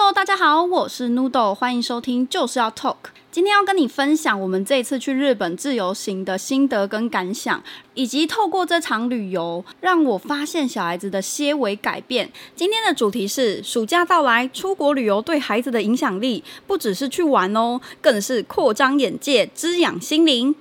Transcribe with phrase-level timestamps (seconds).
[0.00, 2.94] Hello，大家好，我是 Noodle，欢迎收听就是要 Talk。
[3.32, 7.60] 今天要跟你分享我们这次去日本自由行的心得跟感想，
[7.94, 12.30] 以及透过这场旅游让我发现小孩子的些微改变。
[12.54, 20.54] 今天的主题是暑假到来，出国旅游对孩子的影响力不只是去玩哦，更是扩张眼界、滋养心灵。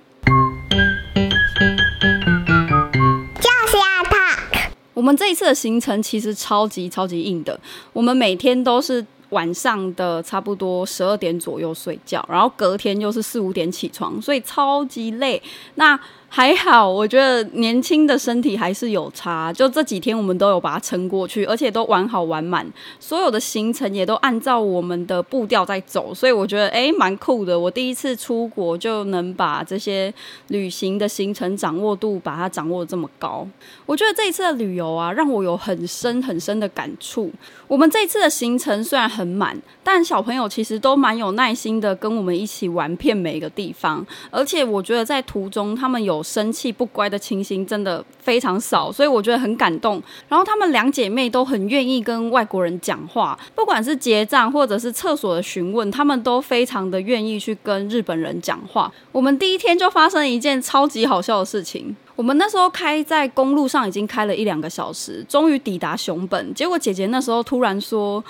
[4.93, 7.57] 我们这一次的行程其实超级超级硬的，
[7.93, 15.42] 我们每天都是晚上的差不多十二点左右睡觉，然后隔天又是四五点起床，所以超级累。
[15.75, 19.51] 那还好，我觉得年轻的身体还是有差。
[19.51, 22.67] 就这几天，我们都有把它撑过去，而且都玩好玩满，
[23.00, 27.57] 所有的行程也都按照我们的步调在走，所以我觉得诶蛮酷的。
[27.57, 30.13] 我第一次出国就能把这些
[30.50, 33.47] 旅行的行程掌握度把它掌握得这么高。
[33.86, 37.31] 我觉得这一次的旅游啊，让我有很深很深的感触。
[37.67, 46.17] 我们这一次的行程虽然很满，但小朋友其实都蛮有耐心的，跟我们一起玩遍每一个地方，而且我觉得在途中他们有。
[46.22, 50.02] 生气不乖的情形真的非常少，所以我觉得很感动。
[50.28, 58.92] 然后她们两姐妹都很愿意跟外国人讲话，不管是结账或者是厕所的询问，她们都非常的愿意去跟日本人讲话。
[59.12, 68.24] 我们第一天就发生了一件超级好笑的事情，我们那时候开在公路上已经开了一两个小时，终于抵达熊本，结果姐姐那时候突然说。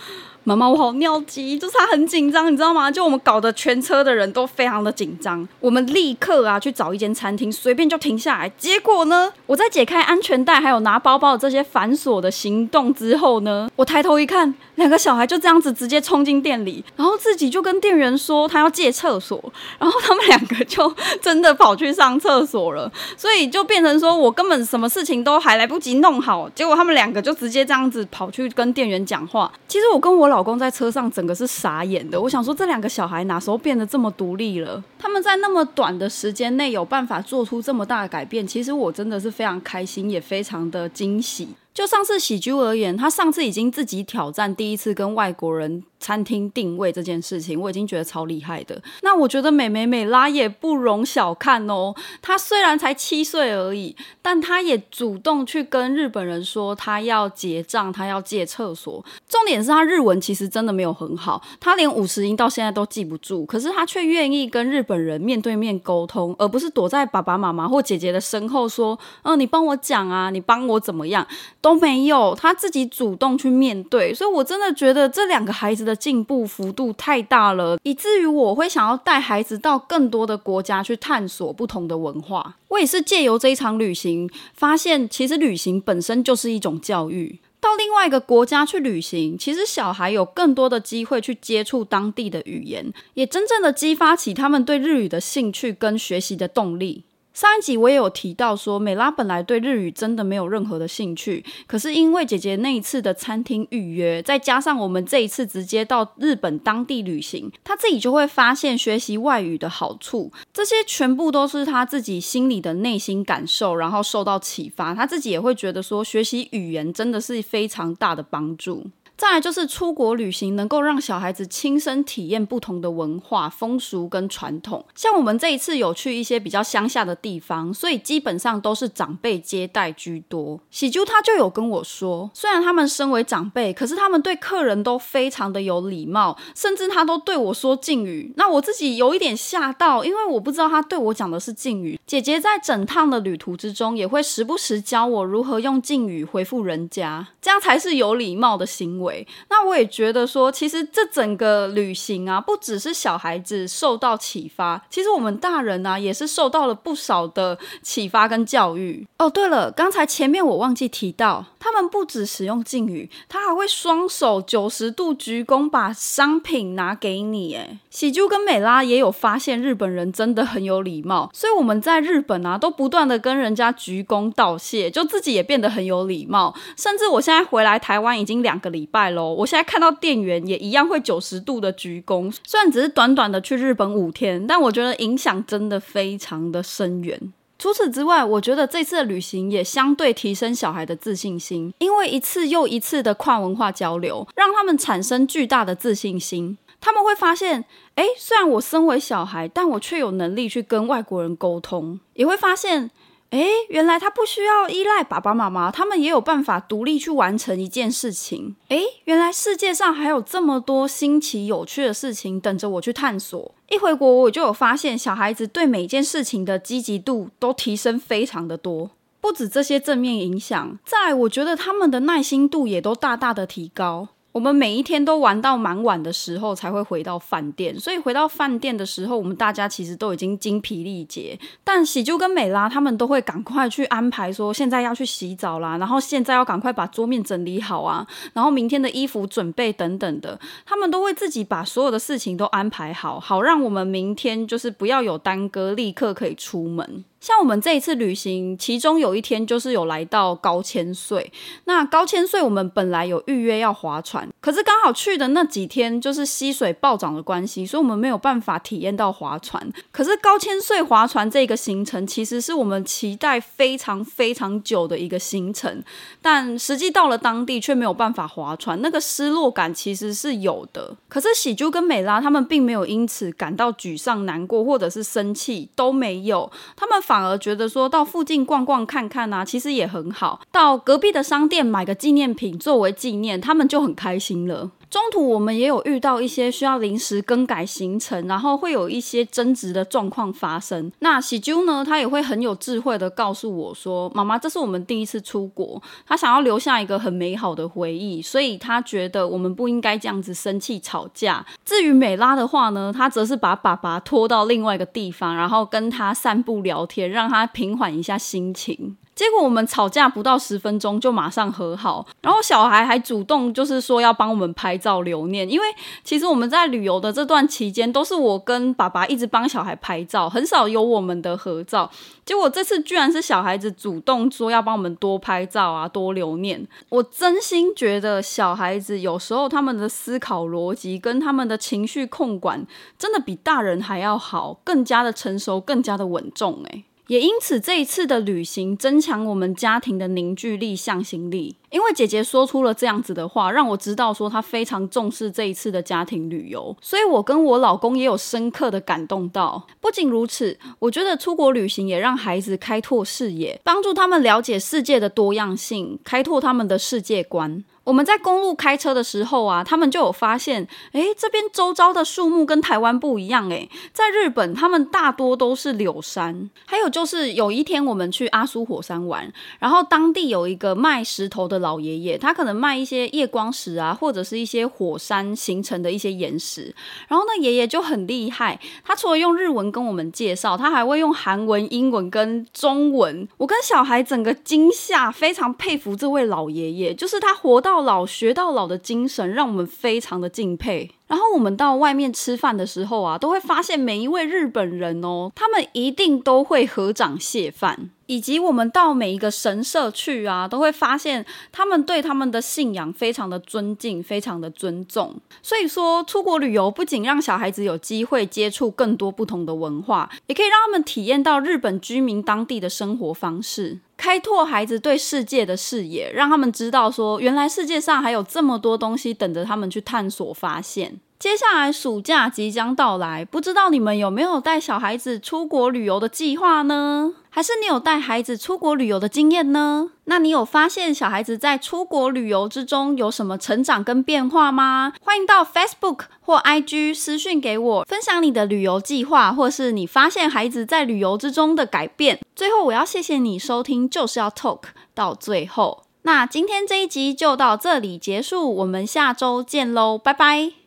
[0.48, 2.90] 妈妈，我好尿急，就是他很紧张，你知道吗？
[2.90, 5.46] 就我们搞得全车的人都非常的紧张。
[5.60, 8.50] 我们立刻啊去找一间餐厅，随便就停下来。
[8.58, 22.90] 结果呢，我在解开安全带还有拿包包的这些繁琐的行动之后呢，我抬头一看，两个小孩就这样子直接冲进店里，然后自己就跟店员说他要借厕所，然后他们两个就真的跑去上厕所了。
[23.18, 29.52] 所以就变成说我根本什么事情都还来不及弄好，结果他们两个就直接这样子跑去跟店员讲话。
[29.68, 30.37] 其实我跟我老。
[30.38, 34.84] 老公在车上整个是傻眼的，我想说这两个小孩哪时候变得这么独立了？
[35.00, 41.48] 他们在那么短的时间内有办法做出这么大的改变，其实我真的是非常开心，也非常的惊喜。
[41.74, 48.82] 就上次喜剧而言，他上次已经自己挑战第一次跟外国人餐厅定位这件事情，我已经觉得超厉害的。
[49.02, 51.94] 那我觉得美美美拉也不容小看哦。
[52.22, 59.04] 她虽然才七岁而已，但她也主动去跟日本人说她要结账，她要借厕所。
[59.28, 71.26] 重点是她日文其实真的没有很好，她连五十音到现在都记不住，可是她却愿意跟日本人面对面沟通，而不是躲在爸爸妈妈或姐姐的身后说：“嗯、你帮我讲啊，你帮我怎么样。”
[71.60, 82.58] 都没有，她自己主动去面对，所以我真的觉得这两个孩子的进步幅度太大了，以至于我会想要带孩子到更多的国家去探索不同的文化。
[82.68, 87.40] 我也是借由这一场旅行，发现其实旅行本身就是一种教育。
[87.60, 97.04] 到另外一个国家去旅行，其实小孩有更多的机会去接触当地的语言，也真正的激发起他们对日语的兴趣跟学习的动力。
[97.38, 118.84] 上一集我也有提到说，美拉本来对日语真的没有任何的兴趣，可是因为姐姐那一次的餐厅预约，再加上我们这一次直接到日本当地旅行，她自己就会发现学习外语的好处，这些全部都是她自己心里的内心感受，然后受到启发，她自己也会觉得说，学习语言真的是非常大的帮助。
[119.18, 124.86] 再来就是出国旅行，能够让小孩子亲身体验不同的文化风俗跟传统。
[124.94, 130.60] 像我们这一次有去一些比较乡下的地方，所以基本上都是长辈接待居多。
[130.70, 138.32] 喜珠他就有跟我说，虽然他们身为长辈，可是他们对客人都非常的有礼貌，甚至他都对我说敬语。
[138.38, 142.00] 那我自己有一点吓到，因为我不知道他对我讲的是敬语。
[142.06, 149.07] 姐姐在整趟的旅途之中，也会时不时教我如何用敬语回复人家，这样才是有礼貌的行为。
[149.50, 159.06] 那我也觉得说，其实这整个旅行啊，不只是小孩子受到启发，其实我们大人啊，也是受到了不少的启发跟教育。
[159.18, 167.56] 哦，对了，刚才前面我忘记提到，他们不止使用敬语，他还会双手九十度鞠躬，把商品拿给你。
[167.56, 176.54] 哎，喜珠跟美拉也有发现，日本人真的很有礼貌，所以我们在日本啊，都不断的跟人家鞠躬道谢，就自己也变得很有礼貌。
[176.76, 178.97] 甚至我现在回来台湾已经两个礼拜。
[179.36, 187.32] 我现在看到店员也一样会九十度的鞠躬，虽然只是短短的去日本五天，但我觉得影响真的非常的深远。
[187.60, 196.58] 除此之外，我觉得这次的旅行也相对提升小孩的自信心，因为一次又一次的跨文化交流，让他们产生巨大的自信心。
[196.80, 197.66] 他们会发现，
[197.96, 202.92] 诶，虽然我身为小孩，但我却有能力去跟外国人沟通，也会发现。
[203.32, 208.56] 诶，原来他不需要依赖爸爸妈妈，他们也有办法独立去完成一件事情。
[208.70, 213.54] 诶，原来世界上还有这么多新奇有趣的事情等着我去探索。
[213.70, 218.92] 一回国，我就有发现，小孩子对每件事情的积极度都提升非常的多。
[219.20, 224.08] 不止这些正面影响，在我觉得他们的耐心度也都大大的提高。
[224.38, 231.40] 我们每一天都玩到蛮晚的时候才会回到饭店，所以回到饭店的时候，我们大家其实都已经精疲力竭。
[231.64, 247.04] 但喜就跟美拉他们都会赶快去安排，说现在要去洗澡啦，然后现在要赶快把桌面整理好啊，然后明天的衣服准备等等的，他们都会自己把所有的事情都安排好，好让我们明天就是不要有耽搁，立刻可以出门。
[247.20, 251.32] 像我们这一次旅行，其中有一天就是有来到高千穗。
[251.66, 259.68] 那高千穗我们本来有预约要划船，可是刚好去的那几天就是溪水暴涨的关系，所以我们没有办法体验到划船。
[259.92, 265.84] 可是高千穗划船这个行程，其实是我们期待非常非常久的一个行程，
[266.22, 270.96] 但实际到了当地却没有办法划船，那个失落感其实是有的。
[271.10, 277.02] 可是喜珠跟美拉他们并没有因此感到沮丧、难过或者是生气，都没有，他们。
[277.08, 280.42] 反而觉得说到附近逛逛看看啊，其实也很好。
[280.52, 284.72] 到隔壁的商店买个纪念品作为纪念，他们就很开心了。
[284.90, 290.92] 中途我们也有遇到一些需要临时更改行程，然后会有一些争执的状况发生。
[291.00, 308.96] 那喜珠呢，他也会很有智慧的告诉我说：“妈妈，这是我们第一次出国，他想要留下一个很美好的回忆，所以他觉得我们不应该这样子生气吵架。”至于美拉的话呢，他则是把爸爸拖到另外一个地方，然后跟他散步聊天，让他平缓一下心情。
[309.18, 315.66] 结果我们吵架不到十分钟就马上和好，然后小孩还主动就是说要帮我们拍照留念，因为
[316.04, 321.90] 其实我们在旅游的这段期间都是我跟爸爸一直帮小孩拍照，很少有我们的合照。
[322.24, 326.68] 结果这次居然是小孩子主动说要帮我们多拍照啊，多留念。
[326.90, 332.68] 我真心觉得小孩子有时候他们的思考逻辑跟他们的情绪控管
[333.00, 336.84] 真的比大人还要好，更加的成熟，更加的稳重诶。
[337.08, 341.56] 也因此，这一次的旅行增强我们家庭的凝聚力、向心力。
[341.70, 346.76] 因为姐姐说出了这样子的话，让我知道说她非常重视这一次的家庭旅游。
[346.82, 349.68] 所以，我跟我老公也有深刻的感动到。
[349.82, 357.64] 不仅如此，我觉得出国旅行也让孩子开拓视野，帮助他们了解世界的多样性，开拓他们的世界观。
[357.84, 363.48] 我们在公路开车的时候啊，他们就有发现，诶，这边周遭的树木跟台湾不一样。
[363.50, 366.50] 诶，在日本，他们大多都是柳杉。
[366.66, 376.74] 还有就是有一天我们去阿苏火山玩，然后当地有一个卖石头的老爷爷，他可能卖一些夜光石啊，或者是一些火山形成的一些岩石。
[377.08, 383.28] 然后那爷爷就很厉害，他除了用日文跟我们介绍，他还会用韩文、英文跟中文。
[383.38, 390.92] 我跟小孩整个惊吓，非常佩服这位老爷爷，就是他活到老学到老的精神，让我们非常的敬佩。
[391.08, 397.92] 然后我们到外面吃饭的时候啊，都会发现每一位日本人哦，他们一定都会合掌谢饭。
[398.08, 405.16] 以及我们到每一个神社去啊，都会发现他们对他们的信仰非常的尊敬，非常的尊重。
[405.44, 421.00] 所以说，出国旅游不仅让小孩子有机会接触更多不同的文化，也可以让他们体验到日本居民当地的生活方式，开拓孩子对世界的视野，让他们知道说，原来世界上还有这么多东西等着他们去探索发现。
[421.20, 427.16] 接下来暑假即将到来，不知道你们有没有带小孩子出国旅游的计划呢？
[427.32, 429.90] 还是你有带孩子出国旅游的经验呢？
[430.06, 434.94] 那你有发现小孩子在出国旅游之中有什么成长跟变化吗？
[435.02, 442.20] 欢迎到 Facebook 或 IG 私讯给我，分享你的旅游计划，或是你发现孩子在旅游之中的改变。
[442.36, 444.62] 最后，我要谢谢你收听，就是要 Talk
[444.94, 445.84] 到最后。
[446.04, 450.67] 那今天这一集就到这里结束，我们下周见喽，拜拜。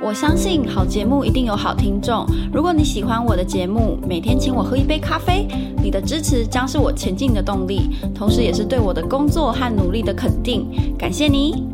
[0.00, 2.26] 我相信好节目一定有好听众。
[2.52, 5.46] 如果你喜欢我的节目，每天请我喝一杯咖啡，
[5.82, 10.66] 你的支持将是我前进的动力，同时也是对我的工作和努力的肯定。
[10.98, 11.64] 感谢你。